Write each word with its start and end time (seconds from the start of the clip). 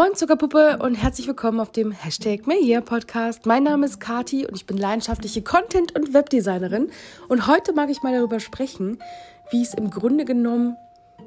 Moin 0.00 0.14
Zuckerpuppe 0.14 0.78
und 0.78 0.94
herzlich 0.94 1.26
willkommen 1.26 1.60
auf 1.60 1.72
dem 1.72 1.92
Hashtag 1.92 2.46
Here 2.46 2.80
Podcast. 2.80 3.44
Mein 3.44 3.64
Name 3.64 3.84
ist 3.84 4.00
Kati 4.00 4.46
und 4.46 4.56
ich 4.56 4.64
bin 4.64 4.78
leidenschaftliche 4.78 5.42
Content- 5.42 5.94
und 5.94 6.14
Webdesignerin. 6.14 6.90
Und 7.28 7.46
heute 7.46 7.74
mag 7.74 7.90
ich 7.90 8.02
mal 8.02 8.14
darüber 8.14 8.40
sprechen, 8.40 8.96
wie 9.50 9.60
es 9.60 9.74
im 9.74 9.90
Grunde 9.90 10.24
genommen, 10.24 10.78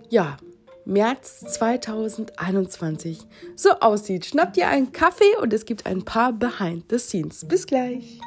ja, 0.10 0.38
März 0.86 1.42
2021 1.54 3.20
so 3.56 3.74
aussieht. 3.80 4.26
Schnappt 4.26 4.58
ihr 4.58 4.68
einen 4.68 4.92
Kaffee 4.92 5.38
und 5.40 5.54
es 5.54 5.66
gibt 5.66 5.86
ein 5.86 6.04
paar 6.04 6.34
Behind 6.34 6.86
the 6.90 6.98
Scenes. 6.98 7.48
Bis 7.48 7.68
gleich. 7.68 8.20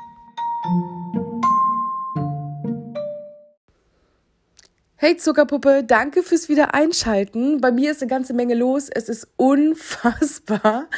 Hey 5.06 5.16
Zuckerpuppe, 5.16 5.84
danke 5.84 6.24
fürs 6.24 6.48
Wiedereinschalten. 6.48 7.60
Bei 7.60 7.70
mir 7.70 7.92
ist 7.92 8.02
eine 8.02 8.10
ganze 8.10 8.34
Menge 8.34 8.56
los. 8.56 8.88
Es 8.92 9.08
ist 9.08 9.28
unfassbar, 9.36 10.88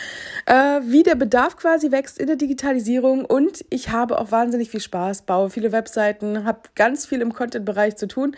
äh, 0.46 0.80
wie 0.82 1.02
der 1.02 1.14
Bedarf 1.14 1.58
quasi 1.58 1.90
wächst 1.90 2.18
in 2.18 2.26
der 2.26 2.36
Digitalisierung. 2.36 3.26
Und 3.26 3.66
ich 3.68 3.90
habe 3.90 4.18
auch 4.18 4.30
wahnsinnig 4.30 4.70
viel 4.70 4.80
Spaß, 4.80 5.26
baue 5.26 5.50
viele 5.50 5.72
Webseiten, 5.72 6.46
habe 6.46 6.60
ganz 6.74 7.04
viel 7.04 7.20
im 7.20 7.34
Content-Bereich 7.34 7.96
zu 7.96 8.08
tun 8.08 8.34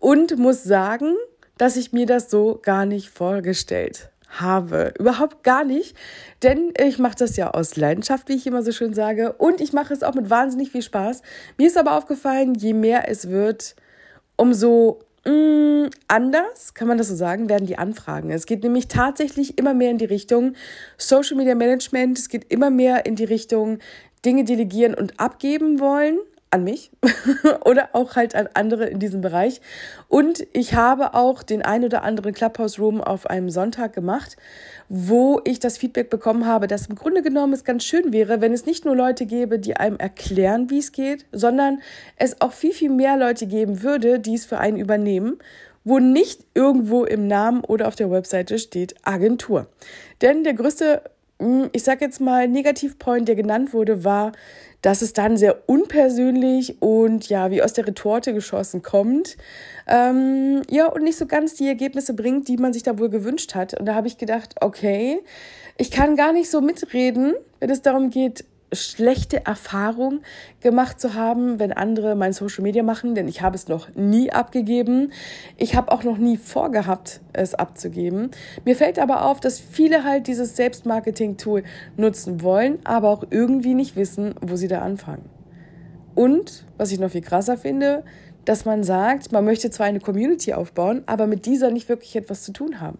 und 0.00 0.36
muss 0.36 0.64
sagen, 0.64 1.14
dass 1.56 1.78
ich 1.78 1.94
mir 1.94 2.04
das 2.04 2.30
so 2.30 2.60
gar 2.62 2.84
nicht 2.84 3.08
vorgestellt 3.08 4.10
habe. 4.28 4.92
Überhaupt 4.98 5.44
gar 5.44 5.64
nicht. 5.64 5.96
Denn 6.42 6.74
ich 6.78 6.98
mache 6.98 7.16
das 7.16 7.38
ja 7.38 7.52
aus 7.52 7.76
Leidenschaft, 7.76 8.28
wie 8.28 8.34
ich 8.34 8.46
immer 8.46 8.62
so 8.62 8.70
schön 8.70 8.92
sage. 8.92 9.32
Und 9.32 9.62
ich 9.62 9.72
mache 9.72 9.94
es 9.94 10.02
auch 10.02 10.12
mit 10.12 10.28
wahnsinnig 10.28 10.72
viel 10.72 10.82
Spaß. 10.82 11.22
Mir 11.56 11.68
ist 11.68 11.78
aber 11.78 11.96
aufgefallen, 11.96 12.54
je 12.54 12.74
mehr 12.74 13.08
es 13.08 13.30
wird, 13.30 13.76
umso 14.36 15.00
mh, 15.26 15.86
mm, 15.86 15.90
anders, 16.08 16.74
kann 16.74 16.88
man 16.88 16.98
das 16.98 17.08
so 17.08 17.14
sagen, 17.14 17.48
werden 17.48 17.66
die 17.66 17.78
Anfragen. 17.78 18.30
Es 18.30 18.46
geht 18.46 18.62
nämlich 18.62 18.88
tatsächlich 18.88 19.58
immer 19.58 19.74
mehr 19.74 19.90
in 19.90 19.98
die 19.98 20.04
Richtung 20.04 20.54
Social 20.96 21.36
Media 21.36 21.54
Management. 21.54 22.18
Es 22.18 22.28
geht 22.28 22.50
immer 22.50 22.70
mehr 22.70 23.06
in 23.06 23.16
die 23.16 23.24
Richtung 23.24 23.78
Dinge 24.24 24.44
delegieren 24.44 24.94
und 24.94 25.20
abgeben 25.20 25.80
wollen 25.80 26.18
an 26.56 26.64
mich 26.64 26.90
oder 27.64 27.90
auch 27.92 28.16
halt 28.16 28.34
an 28.34 28.48
andere 28.54 28.86
in 28.86 28.98
diesem 28.98 29.20
Bereich. 29.20 29.60
Und 30.08 30.46
ich 30.52 30.74
habe 30.74 31.14
auch 31.14 31.42
den 31.42 31.62
ein 31.62 31.84
oder 31.84 32.02
anderen 32.02 32.32
Clubhouse 32.32 32.78
Room 32.78 33.00
auf 33.00 33.26
einem 33.26 33.50
Sonntag 33.50 33.92
gemacht, 33.92 34.36
wo 34.88 35.40
ich 35.44 35.60
das 35.60 35.78
Feedback 35.78 36.10
bekommen 36.10 36.46
habe, 36.46 36.66
dass 36.66 36.86
im 36.86 36.96
Grunde 36.96 37.22
genommen 37.22 37.52
es 37.52 37.64
ganz 37.64 37.84
schön 37.84 38.12
wäre, 38.12 38.40
wenn 38.40 38.52
es 38.52 38.66
nicht 38.66 38.84
nur 38.84 38.96
Leute 38.96 39.26
gäbe, 39.26 39.58
die 39.58 39.76
einem 39.76 39.96
erklären, 39.98 40.70
wie 40.70 40.78
es 40.78 40.92
geht, 40.92 41.26
sondern 41.30 41.80
es 42.16 42.40
auch 42.40 42.52
viel, 42.52 42.72
viel 42.72 42.90
mehr 42.90 43.16
Leute 43.16 43.46
geben 43.46 43.82
würde, 43.82 44.18
die 44.18 44.34
es 44.34 44.46
für 44.46 44.58
einen 44.58 44.78
übernehmen 44.78 45.38
wo 45.88 46.00
nicht 46.00 46.40
irgendwo 46.52 47.04
im 47.04 47.28
Namen 47.28 47.60
oder 47.60 47.86
auf 47.86 47.94
der 47.94 48.10
Webseite 48.10 48.58
steht 48.58 48.96
Agentur. 49.04 49.68
Denn 50.20 50.42
der 50.42 50.54
größte 50.54 51.02
ich 51.72 51.82
sag 51.82 52.00
jetzt 52.00 52.20
mal, 52.20 52.48
Negativpoint, 52.48 53.28
der 53.28 53.34
genannt 53.34 53.74
wurde, 53.74 54.04
war, 54.04 54.32
dass 54.82 55.02
es 55.02 55.12
dann 55.12 55.36
sehr 55.36 55.68
unpersönlich 55.68 56.80
und 56.80 57.28
ja, 57.28 57.50
wie 57.50 57.62
aus 57.62 57.72
der 57.72 57.86
Retorte 57.86 58.32
geschossen 58.32 58.82
kommt. 58.82 59.36
Ähm, 59.86 60.62
ja, 60.70 60.86
und 60.86 61.02
nicht 61.02 61.18
so 61.18 61.26
ganz 61.26 61.54
die 61.54 61.66
Ergebnisse 61.66 62.14
bringt, 62.14 62.48
die 62.48 62.56
man 62.56 62.72
sich 62.72 62.82
da 62.82 62.98
wohl 62.98 63.10
gewünscht 63.10 63.54
hat. 63.54 63.78
Und 63.78 63.86
da 63.86 63.94
habe 63.94 64.06
ich 64.06 64.16
gedacht, 64.16 64.54
okay, 64.60 65.20
ich 65.76 65.90
kann 65.90 66.16
gar 66.16 66.32
nicht 66.32 66.50
so 66.50 66.60
mitreden, 66.60 67.34
wenn 67.60 67.70
es 67.70 67.82
darum 67.82 68.10
geht, 68.10 68.44
schlechte 68.72 69.46
Erfahrung 69.46 70.20
gemacht 70.60 71.00
zu 71.00 71.14
haben, 71.14 71.58
wenn 71.58 71.72
andere 71.72 72.16
mein 72.16 72.32
Social 72.32 72.62
Media 72.62 72.82
machen, 72.82 73.14
denn 73.14 73.28
ich 73.28 73.42
habe 73.42 73.54
es 73.54 73.68
noch 73.68 73.94
nie 73.94 74.32
abgegeben. 74.32 75.12
Ich 75.56 75.76
habe 75.76 75.92
auch 75.92 76.02
noch 76.02 76.18
nie 76.18 76.36
vorgehabt, 76.36 77.20
es 77.32 77.54
abzugeben. 77.54 78.30
Mir 78.64 78.76
fällt 78.76 78.98
aber 78.98 79.24
auf, 79.24 79.40
dass 79.40 79.60
viele 79.60 80.04
halt 80.04 80.26
dieses 80.26 80.56
Selbstmarketing-Tool 80.56 81.62
nutzen 81.96 82.42
wollen, 82.42 82.78
aber 82.84 83.10
auch 83.10 83.24
irgendwie 83.30 83.74
nicht 83.74 83.96
wissen, 83.96 84.34
wo 84.40 84.56
sie 84.56 84.68
da 84.68 84.80
anfangen. 84.80 85.28
Und, 86.14 86.64
was 86.76 86.92
ich 86.92 86.98
noch 86.98 87.10
viel 87.10 87.20
krasser 87.20 87.56
finde, 87.56 88.02
dass 88.46 88.64
man 88.64 88.84
sagt, 88.84 89.32
man 89.32 89.44
möchte 89.44 89.70
zwar 89.70 89.86
eine 89.86 90.00
Community 90.00 90.54
aufbauen, 90.54 91.02
aber 91.06 91.26
mit 91.26 91.46
dieser 91.46 91.70
nicht 91.70 91.88
wirklich 91.88 92.16
etwas 92.16 92.42
zu 92.42 92.52
tun 92.52 92.80
haben. 92.80 92.98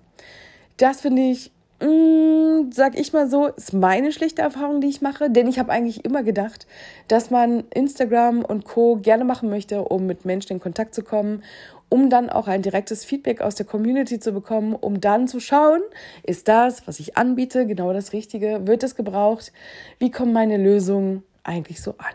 Das 0.76 1.00
finde 1.00 1.22
ich 1.22 1.52
mh, 1.80 1.86
mm, 1.88 2.72
sag 2.72 2.98
ich 2.98 3.12
mal 3.12 3.28
so, 3.28 3.46
ist 3.46 3.72
meine 3.72 4.12
schlechte 4.12 4.42
Erfahrung, 4.42 4.80
die 4.80 4.88
ich 4.88 5.02
mache. 5.02 5.30
Denn 5.30 5.48
ich 5.48 5.58
habe 5.58 5.72
eigentlich 5.72 6.04
immer 6.04 6.22
gedacht, 6.22 6.66
dass 7.08 7.30
man 7.30 7.64
Instagram 7.74 8.44
und 8.44 8.64
Co. 8.64 8.96
gerne 8.96 9.24
machen 9.24 9.50
möchte, 9.50 9.82
um 9.82 10.06
mit 10.06 10.24
Menschen 10.24 10.54
in 10.54 10.60
Kontakt 10.60 10.94
zu 10.94 11.02
kommen, 11.02 11.42
um 11.88 12.10
dann 12.10 12.30
auch 12.30 12.48
ein 12.48 12.62
direktes 12.62 13.04
Feedback 13.04 13.40
aus 13.40 13.54
der 13.54 13.66
Community 13.66 14.18
zu 14.18 14.32
bekommen, 14.32 14.74
um 14.74 15.00
dann 15.00 15.28
zu 15.28 15.40
schauen, 15.40 15.82
ist 16.22 16.48
das, 16.48 16.86
was 16.88 16.98
ich 16.98 17.16
anbiete, 17.16 17.66
genau 17.66 17.92
das 17.92 18.12
Richtige? 18.12 18.66
Wird 18.66 18.82
es 18.82 18.96
gebraucht? 18.96 19.52
Wie 19.98 20.10
kommen 20.10 20.32
meine 20.32 20.56
Lösungen 20.56 21.22
eigentlich 21.44 21.80
so 21.80 21.92
an? 21.92 22.14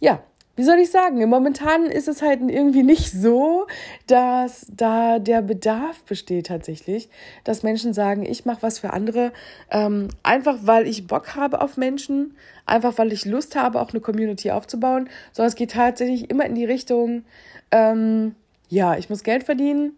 Ja, 0.00 0.22
wie 0.56 0.62
soll 0.62 0.78
ich 0.78 0.90
sagen, 0.90 1.28
momentan 1.28 1.86
ist 1.86 2.06
es 2.06 2.22
halt 2.22 2.40
irgendwie 2.40 2.84
nicht 2.84 3.10
so, 3.10 3.66
dass 4.06 4.66
da 4.70 5.18
der 5.18 5.42
Bedarf 5.42 6.04
besteht 6.04 6.46
tatsächlich, 6.46 7.08
dass 7.42 7.64
Menschen 7.64 7.92
sagen, 7.92 8.24
ich 8.24 8.44
mache 8.44 8.62
was 8.62 8.78
für 8.78 8.92
andere, 8.92 9.32
ähm, 9.70 10.08
einfach 10.22 10.58
weil 10.62 10.86
ich 10.86 11.06
Bock 11.06 11.34
habe 11.34 11.60
auf 11.60 11.76
Menschen, 11.76 12.36
einfach 12.66 12.98
weil 12.98 13.12
ich 13.12 13.24
Lust 13.24 13.56
habe, 13.56 13.80
auch 13.80 13.90
eine 13.90 14.00
Community 14.00 14.52
aufzubauen, 14.52 15.08
sondern 15.32 15.48
es 15.48 15.56
geht 15.56 15.72
tatsächlich 15.72 16.30
immer 16.30 16.46
in 16.46 16.54
die 16.54 16.64
Richtung, 16.64 17.24
ähm, 17.72 18.36
ja, 18.68 18.96
ich 18.96 19.10
muss 19.10 19.24
Geld 19.24 19.42
verdienen, 19.42 19.96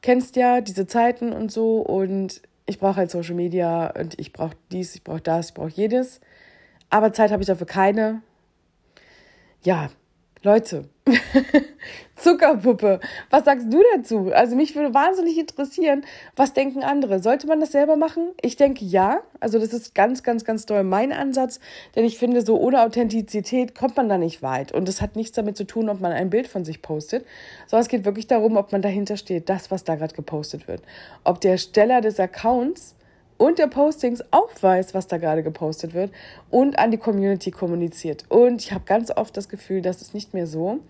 kennst 0.00 0.36
ja 0.36 0.62
diese 0.62 0.86
Zeiten 0.86 1.32
und 1.32 1.52
so 1.52 1.80
und 1.80 2.40
ich 2.64 2.78
brauche 2.78 2.96
halt 2.96 3.10
Social 3.10 3.34
Media 3.34 3.92
und 3.98 4.18
ich 4.18 4.32
brauche 4.32 4.56
dies, 4.72 4.94
ich 4.94 5.04
brauche 5.04 5.20
das, 5.20 5.48
ich 5.48 5.54
brauche 5.54 5.72
jedes, 5.74 6.20
aber 6.88 7.12
Zeit 7.12 7.30
habe 7.32 7.42
ich 7.42 7.46
dafür 7.46 7.66
keine 7.66 8.22
ja, 9.62 9.90
Leute, 10.42 10.88
Zuckerpuppe, 12.16 13.00
was 13.28 13.44
sagst 13.44 13.70
du 13.70 13.82
dazu? 13.94 14.30
Also 14.32 14.56
mich 14.56 14.74
würde 14.74 14.94
wahnsinnig 14.94 15.36
interessieren, 15.36 16.02
was 16.34 16.54
denken 16.54 16.82
andere? 16.82 17.20
Sollte 17.20 17.46
man 17.46 17.60
das 17.60 17.72
selber 17.72 17.96
machen? 17.96 18.30
Ich 18.40 18.56
denke 18.56 18.82
ja. 18.86 19.20
Also 19.40 19.58
das 19.58 19.74
ist 19.74 19.94
ganz, 19.94 20.22
ganz, 20.22 20.46
ganz 20.46 20.64
doll 20.64 20.82
mein 20.82 21.12
Ansatz, 21.12 21.60
denn 21.94 22.06
ich 22.06 22.16
finde, 22.16 22.40
so 22.40 22.58
ohne 22.58 22.80
Authentizität 22.82 23.74
kommt 23.74 23.98
man 23.98 24.08
da 24.08 24.16
nicht 24.16 24.42
weit. 24.42 24.72
Und 24.72 24.88
das 24.88 25.02
hat 25.02 25.14
nichts 25.14 25.32
damit 25.32 25.58
zu 25.58 25.64
tun, 25.64 25.90
ob 25.90 26.00
man 26.00 26.12
ein 26.12 26.30
Bild 26.30 26.48
von 26.48 26.64
sich 26.64 26.80
postet, 26.80 27.26
sondern 27.66 27.82
es 27.82 27.88
geht 27.88 28.06
wirklich 28.06 28.26
darum, 28.26 28.56
ob 28.56 28.72
man 28.72 28.80
dahinter 28.80 29.18
steht, 29.18 29.50
das, 29.50 29.70
was 29.70 29.84
da 29.84 29.96
gerade 29.96 30.14
gepostet 30.14 30.68
wird. 30.68 30.80
Ob 31.22 31.42
der 31.42 31.58
Steller 31.58 32.00
des 32.00 32.18
Accounts 32.18 32.94
und 33.40 33.58
der 33.58 33.68
Postings 33.68 34.22
auch 34.32 34.50
weiß, 34.60 34.92
was 34.92 35.06
da 35.06 35.16
gerade 35.16 35.42
gepostet 35.42 35.94
wird 35.94 36.12
und 36.50 36.78
an 36.78 36.90
die 36.90 36.98
Community 36.98 37.50
kommuniziert. 37.50 38.26
Und 38.28 38.60
ich 38.60 38.72
habe 38.72 38.84
ganz 38.84 39.10
oft 39.10 39.34
das 39.34 39.48
Gefühl, 39.48 39.80
das 39.80 40.02
ist 40.02 40.12
nicht 40.12 40.34
mehr 40.34 40.46
so. 40.46 40.80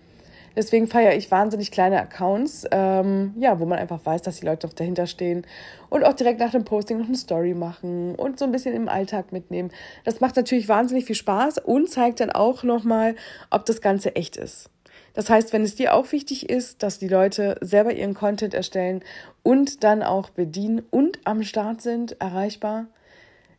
Deswegen 0.53 0.87
feiere 0.87 1.15
ich 1.15 1.31
wahnsinnig 1.31 1.71
kleine 1.71 2.01
Accounts, 2.01 2.65
ähm, 2.71 3.33
ja, 3.39 3.61
wo 3.61 3.65
man 3.65 3.79
einfach 3.79 4.05
weiß, 4.05 4.21
dass 4.23 4.41
die 4.41 4.45
Leute 4.45 4.67
noch 4.67 4.73
dahinter 4.73 5.07
stehen 5.07 5.47
und 5.89 6.03
auch 6.03 6.11
direkt 6.11 6.41
nach 6.41 6.51
dem 6.51 6.65
Posting 6.65 6.97
noch 6.97 7.07
eine 7.07 7.15
Story 7.15 7.53
machen 7.53 8.15
und 8.15 8.37
so 8.37 8.43
ein 8.43 8.51
bisschen 8.51 8.75
im 8.75 8.89
Alltag 8.89 9.31
mitnehmen. 9.31 9.71
Das 10.03 10.19
macht 10.19 10.35
natürlich 10.35 10.67
wahnsinnig 10.67 11.05
viel 11.05 11.15
Spaß 11.15 11.59
und 11.59 11.89
zeigt 11.89 12.19
dann 12.19 12.31
auch 12.31 12.63
nochmal, 12.63 13.15
ob 13.49 13.65
das 13.65 13.79
Ganze 13.79 14.13
echt 14.17 14.35
ist. 14.35 14.70
Das 15.13 15.29
heißt, 15.29 15.53
wenn 15.53 15.63
es 15.63 15.75
dir 15.75 15.93
auch 15.93 16.11
wichtig 16.11 16.49
ist, 16.49 16.83
dass 16.83 16.99
die 16.99 17.07
Leute 17.07 17.57
selber 17.61 17.93
ihren 17.93 18.13
Content 18.13 18.53
erstellen 18.53 19.03
und 19.43 19.83
dann 19.83 20.03
auch 20.03 20.29
bedienen 20.29 20.83
und 20.89 21.19
am 21.25 21.43
Start 21.43 21.81
sind, 21.81 22.19
erreichbar, 22.21 22.87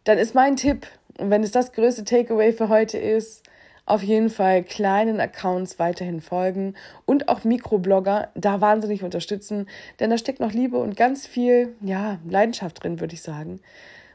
dann 0.04 0.18
ist 0.18 0.34
mein 0.34 0.56
Tipp, 0.56 0.86
und 1.18 1.30
wenn 1.30 1.42
es 1.42 1.52
das 1.52 1.72
größte 1.72 2.04
Takeaway 2.04 2.52
für 2.52 2.68
heute 2.68 2.98
ist, 2.98 3.42
auf 3.84 4.02
jeden 4.02 4.30
Fall 4.30 4.62
kleinen 4.62 5.20
Accounts 5.20 5.78
weiterhin 5.78 6.20
folgen 6.20 6.74
und 7.04 7.28
auch 7.28 7.44
Mikroblogger 7.44 8.28
da 8.34 8.60
wahnsinnig 8.60 9.02
unterstützen, 9.02 9.68
denn 10.00 10.08
da 10.10 10.18
steckt 10.18 10.40
noch 10.40 10.52
Liebe 10.52 10.78
und 10.78 10.96
ganz 10.96 11.26
viel, 11.26 11.74
ja, 11.80 12.18
Leidenschaft 12.28 12.82
drin, 12.82 13.00
würde 13.00 13.14
ich 13.14 13.22
sagen 13.22 13.60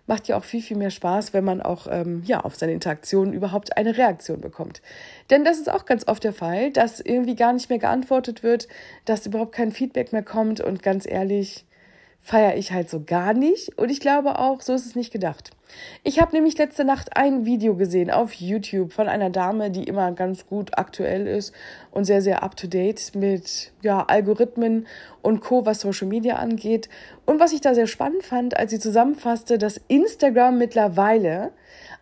macht 0.07 0.27
ja 0.27 0.37
auch 0.37 0.43
viel, 0.43 0.61
viel 0.61 0.77
mehr 0.77 0.89
Spaß, 0.89 1.33
wenn 1.33 1.43
man 1.43 1.61
auch 1.61 1.87
ähm, 1.89 2.23
ja, 2.25 2.39
auf 2.39 2.55
seine 2.55 2.71
Interaktionen 2.71 3.33
überhaupt 3.33 3.77
eine 3.77 3.97
Reaktion 3.97 4.41
bekommt. 4.41 4.81
Denn 5.29 5.43
das 5.43 5.59
ist 5.59 5.69
auch 5.69 5.85
ganz 5.85 6.07
oft 6.07 6.23
der 6.23 6.33
Fall, 6.33 6.71
dass 6.71 6.99
irgendwie 6.99 7.35
gar 7.35 7.53
nicht 7.53 7.69
mehr 7.69 7.79
geantwortet 7.79 8.41
wird, 8.41 8.67
dass 9.05 9.25
überhaupt 9.25 9.51
kein 9.51 9.71
Feedback 9.71 10.13
mehr 10.13 10.23
kommt 10.23 10.61
und 10.61 10.81
ganz 10.81 11.05
ehrlich, 11.05 11.65
feiere 12.21 12.55
ich 12.55 12.71
halt 12.71 12.89
so 12.89 13.03
gar 13.05 13.33
nicht. 13.33 13.77
Und 13.77 13.89
ich 13.89 13.99
glaube 13.99 14.39
auch, 14.39 14.61
so 14.61 14.73
ist 14.73 14.85
es 14.85 14.95
nicht 14.95 15.11
gedacht. 15.11 15.51
Ich 16.03 16.19
habe 16.19 16.35
nämlich 16.35 16.57
letzte 16.57 16.85
Nacht 16.85 17.17
ein 17.17 17.45
Video 17.45 17.75
gesehen 17.75 18.09
auf 18.11 18.33
YouTube 18.33 18.93
von 18.93 19.07
einer 19.07 19.29
Dame, 19.29 19.71
die 19.71 19.83
immer 19.83 20.11
ganz 20.11 20.47
gut 20.47 20.77
aktuell 20.77 21.27
ist 21.27 21.53
und 21.91 22.05
sehr, 22.05 22.21
sehr 22.21 22.43
up-to-date 22.43 23.13
mit 23.15 23.71
ja, 23.81 24.03
Algorithmen 24.03 24.87
und 25.21 25.41
Co., 25.41 25.65
was 25.65 25.81
Social 25.81 26.07
Media 26.07 26.35
angeht. 26.35 26.87
Und 27.25 27.39
was 27.39 27.51
ich 27.51 27.61
da 27.61 27.75
sehr 27.75 27.87
spannend 27.87 28.23
fand, 28.23 28.55
als 28.55 28.71
sie 28.71 28.79
zusammenfasste, 28.79 29.57
dass 29.57 29.81
Instagram 29.87 30.57
mittlerweile 30.57 31.51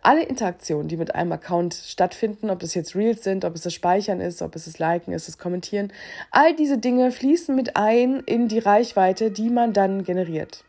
alle 0.02 0.22
Interaktionen, 0.22 0.86
die 0.86 0.96
mit 0.96 1.14
einem 1.16 1.32
Account 1.32 1.74
stattfinden, 1.74 2.50
ob 2.50 2.62
es 2.62 2.74
jetzt 2.74 2.94
Reels 2.94 3.24
sind, 3.24 3.44
ob 3.44 3.56
es 3.56 3.62
das 3.62 3.74
Speichern 3.74 4.20
ist, 4.20 4.40
ob 4.40 4.54
es 4.54 4.66
das 4.66 4.78
Liken 4.78 5.12
ist, 5.12 5.26
das 5.26 5.38
Kommentieren, 5.38 5.92
all 6.30 6.54
diese 6.54 6.78
Dinge 6.78 7.10
fließen 7.10 7.54
mit 7.54 7.76
ein 7.76 8.20
in 8.20 8.46
die 8.46 8.60
Reichweite, 8.60 9.32
die 9.32 9.50
man 9.50 9.72
dann 9.72 10.04
generiert. 10.04 10.62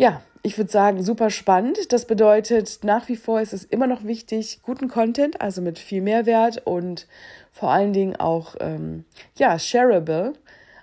Ja, 0.00 0.22
ich 0.44 0.56
würde 0.56 0.70
sagen, 0.70 1.02
super 1.02 1.28
spannend. 1.28 1.92
Das 1.92 2.06
bedeutet, 2.06 2.84
nach 2.84 3.08
wie 3.08 3.16
vor 3.16 3.40
ist 3.40 3.52
es 3.52 3.64
immer 3.64 3.88
noch 3.88 4.04
wichtig, 4.04 4.60
guten 4.62 4.86
Content, 4.86 5.40
also 5.40 5.60
mit 5.60 5.76
viel 5.80 6.00
Mehrwert 6.00 6.64
und 6.64 7.08
vor 7.50 7.70
allen 7.72 7.92
Dingen 7.92 8.14
auch, 8.14 8.54
ähm, 8.60 9.04
ja, 9.36 9.58
shareable, 9.58 10.34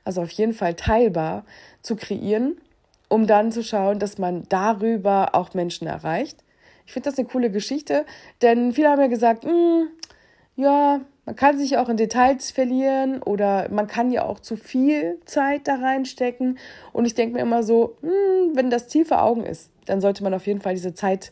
also 0.03 0.21
auf 0.21 0.31
jeden 0.31 0.51
Fall 0.51 0.73
teilbar 0.73 1.45
zu 1.81 1.95
kreieren, 1.95 2.57
um 3.07 3.25
dann 3.25 3.53
zu 3.53 3.63
schauen, 3.63 3.99
dass 3.99 4.17
man 4.17 4.43
darüber 4.49 5.29
auch 5.33 5.53
Menschen 5.53 5.87
erreicht. 5.87 6.43
Ich 6.85 6.91
finde 6.91 7.09
das 7.09 7.17
eine 7.17 7.29
coole 7.29 7.49
Geschichte, 7.49 8.05
denn 8.41 8.73
viele 8.73 8.89
haben 8.89 8.99
ja 8.99 9.07
gesagt, 9.07 9.45
hm, 9.45 9.87
ja, 10.57 10.99
man 11.25 11.35
kann 11.35 11.57
sich 11.57 11.77
auch 11.77 11.89
in 11.89 11.97
Details 11.97 12.51
verlieren 12.51 13.21
oder 13.21 13.67
man 13.71 13.87
kann 13.87 14.11
ja 14.11 14.25
auch 14.25 14.39
zu 14.39 14.55
viel 14.55 15.19
Zeit 15.25 15.67
da 15.67 15.75
reinstecken. 15.75 16.59
Und 16.93 17.05
ich 17.05 17.15
denke 17.15 17.35
mir 17.35 17.41
immer 17.41 17.63
so, 17.63 17.97
hm, 18.01 18.55
wenn 18.55 18.69
das 18.69 18.87
Ziel 18.87 19.05
vor 19.05 19.23
Augen 19.23 19.43
ist, 19.43 19.71
dann 19.85 20.01
sollte 20.01 20.23
man 20.23 20.33
auf 20.35 20.45
jeden 20.45 20.61
Fall 20.61 20.75
diese 20.75 20.93
Zeit, 20.93 21.31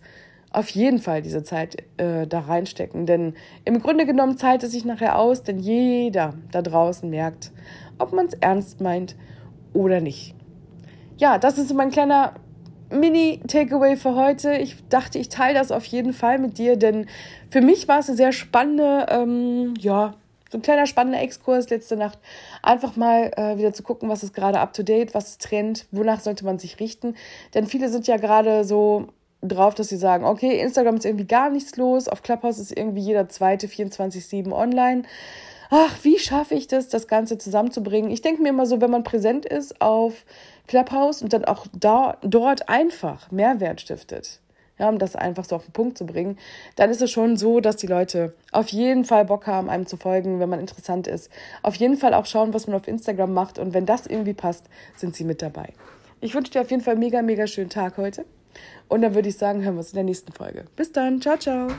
auf 0.52 0.70
jeden 0.70 0.98
Fall 0.98 1.22
diese 1.22 1.44
Zeit 1.44 1.84
äh, 1.98 2.26
da 2.26 2.40
reinstecken. 2.40 3.06
Denn 3.06 3.36
im 3.66 3.82
Grunde 3.82 4.08
genommen 4.08 4.38
zahlt 4.38 4.64
es 4.64 4.72
sich 4.72 4.84
nachher 4.84 5.20
aus, 5.20 5.44
denn 5.44 5.60
jeder 5.60 6.34
da 6.52 6.64
draußen 6.64 7.08
merkt, 7.08 7.52
ob 8.00 8.14
man 8.14 8.26
es 8.26 8.34
ernst 8.34 8.82
meint 8.82 9.16
oder 9.74 10.02
nicht. 10.02 10.34
Ja, 11.18 11.38
das 11.38 11.60
ist 11.60 11.72
mein 11.74 11.92
kleiner 11.92 12.34
Mini-Takeaway 13.00 13.98
für 13.98 14.16
heute. 14.16 14.56
Ich 14.56 14.76
dachte, 14.90 15.20
ich 15.20 15.30
teile 15.30 15.58
das 15.58 15.72
auf 15.72 15.86
jeden 15.86 16.14
Fall 16.14 16.40
mit 16.40 16.58
dir, 16.58 16.78
denn 16.78 17.08
für 17.50 17.62
mich 17.62 17.88
war 17.88 18.00
es 18.00 18.08
eine 18.08 18.18
sehr 18.18 18.32
spannende, 18.32 19.06
ähm, 19.10 19.74
ja, 19.80 20.16
so 20.52 20.60
ein 20.60 20.62
kleiner 20.62 20.86
spannender 20.86 21.22
Exkurs 21.22 21.70
letzte 21.70 21.98
Nacht. 21.98 22.20
Einfach 22.62 22.96
mal 22.96 23.32
äh, 23.36 23.58
wieder 23.58 23.74
zu 23.74 23.82
gucken, 23.82 24.08
was 24.10 24.24
ist 24.24 24.34
gerade 24.34 24.60
up 24.60 24.74
to 24.74 24.84
date, 24.84 25.16
was 25.16 25.30
ist 25.30 25.42
Trend, 25.42 25.88
wonach 25.92 26.20
sollte 26.20 26.46
man 26.46 26.60
sich 26.60 26.80
richten. 26.80 27.16
Denn 27.56 27.66
viele 27.66 27.90
sind 27.90 28.06
ja 28.06 28.18
gerade 28.18 28.64
so 28.64 29.08
drauf, 29.42 29.74
dass 29.76 29.90
sie 29.90 29.98
sagen, 29.98 30.26
okay, 30.26 30.60
Instagram 30.60 30.96
ist 30.96 31.06
irgendwie 31.06 31.26
gar 31.26 31.50
nichts 31.50 31.76
los, 31.76 32.08
auf 32.08 32.22
Clubhouse 32.22 32.60
ist 32.60 32.76
irgendwie 32.78 33.02
jeder 33.02 33.28
zweite 33.30 33.68
24-7 33.68 34.52
online. 34.52 35.04
Ach, 35.76 36.04
wie 36.04 36.20
schaffe 36.20 36.54
ich 36.54 36.68
das, 36.68 36.88
das 36.88 37.08
Ganze 37.08 37.40
zusammenzubringen? 37.40 38.12
Ich 38.12 38.22
denke 38.22 38.44
mir 38.44 38.50
immer 38.50 38.68
so, 38.68 38.80
wenn 38.80 38.92
man 38.92 39.04
präsent 39.04 39.44
ist 39.44 39.82
auf 39.82 40.24
Clubhouse 40.68 41.24
und 41.24 41.34
dann 41.34 41.46
auch 41.46 41.66
da, 41.74 42.18
dort 42.22 42.70
einfach 42.70 43.32
Mehrwert 43.32 43.82
stiftet, 43.82 44.40
ja, 44.78 44.88
um 44.88 45.00
das 45.00 45.16
einfach 45.16 45.46
so 45.46 45.56
auf 45.56 45.66
den 45.66 45.74
Punkt 45.74 45.98
zu 45.98 46.06
bringen, 46.06 46.38
dann 46.76 46.92
ist 46.92 47.02
es 47.02 47.10
schon 47.10 47.38
so, 47.38 47.60
dass 47.60 47.76
die 47.76 47.88
Leute 47.88 48.36
auf 48.52 48.70
jeden 48.70 49.04
Fall 49.04 49.26
Bock 49.26 49.48
haben, 49.48 49.68
einem 49.68 49.88
zu 49.88 49.98
folgen, 49.98 50.40
wenn 50.40 50.48
man 50.48 50.60
interessant 50.60 51.08
ist. 51.08 51.32
Auf 51.64 51.74
jeden 51.74 51.98
Fall 51.98 52.14
auch 52.14 52.28
schauen, 52.28 52.54
was 52.54 52.68
man 52.68 52.76
auf 52.76 52.88
Instagram 52.88 53.34
macht 53.34 53.58
und 53.58 53.74
wenn 53.74 53.88
das 53.88 54.06
irgendwie 54.06 54.36
passt, 54.36 54.66
sind 54.96 55.16
sie 55.16 55.24
mit 55.24 55.42
dabei. 55.42 55.74
Ich 56.22 56.36
wünsche 56.36 56.52
dir 56.52 56.62
auf 56.62 56.70
jeden 56.70 56.84
Fall 56.84 56.92
einen 56.94 57.00
mega, 57.00 57.24
mega 57.24 57.48
schönen 57.48 57.72
Tag 57.72 57.98
heute 57.98 58.26
und 58.90 59.02
dann 59.02 59.16
würde 59.16 59.30
ich 59.30 59.40
sagen, 59.40 59.64
hören 59.64 59.74
wir 59.74 59.80
uns 59.80 59.90
in 59.90 59.96
der 59.96 60.04
nächsten 60.04 60.34
Folge. 60.34 60.66
Bis 60.76 60.92
dann, 60.92 61.20
ciao, 61.20 61.36
ciao. 61.36 61.70